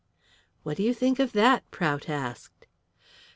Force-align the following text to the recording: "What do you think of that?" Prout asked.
"What 0.63 0.77
do 0.77 0.81
you 0.83 0.95
think 0.95 1.19
of 1.19 1.31
that?" 1.33 1.69
Prout 1.69 2.09
asked. 2.09 2.65